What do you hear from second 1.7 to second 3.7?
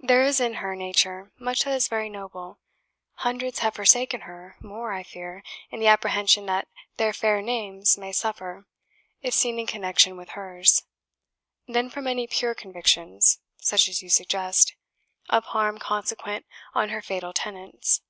is very noble; hundreds